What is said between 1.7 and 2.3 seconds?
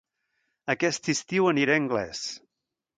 a Anglès